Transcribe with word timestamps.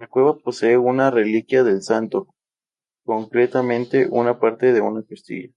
La 0.00 0.08
cueva 0.08 0.36
posee 0.36 0.76
una 0.76 1.12
reliquia 1.12 1.62
del 1.62 1.82
Santo, 1.84 2.34
concretamente 3.06 4.08
una 4.10 4.40
parte 4.40 4.72
de 4.72 4.80
una 4.80 5.04
costilla. 5.04 5.54